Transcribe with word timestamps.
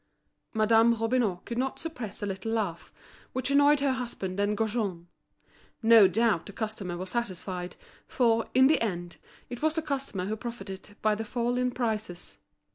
Madame 0.55 0.95
Robineau 0.95 1.41
could 1.45 1.59
not 1.59 1.77
suppress 1.77 2.23
a 2.23 2.25
little 2.25 2.51
laugh, 2.51 2.91
which 3.33 3.51
annoyed 3.51 3.81
her 3.81 3.91
husband 3.91 4.39
and 4.39 4.57
Gaujean. 4.57 5.05
No 5.83 6.07
doubt 6.07 6.47
the 6.47 6.53
customer 6.53 6.97
was 6.97 7.11
satisfied, 7.11 7.75
for, 8.07 8.49
in 8.55 8.65
the 8.65 8.81
end, 8.81 9.17
it 9.51 9.61
was 9.61 9.75
the 9.75 9.83
customer 9.83 10.25
who 10.25 10.35
profited 10.35 10.97
by 11.03 11.13
the 11.13 11.23
fall 11.23 11.55
in 11.55 11.69
prices. 11.69 12.39